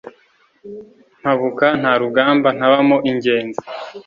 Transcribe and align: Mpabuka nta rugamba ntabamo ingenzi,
Mpabuka 1.19 1.65
nta 1.79 1.93
rugamba 2.01 2.47
ntabamo 2.57 2.97
ingenzi, 3.09 3.63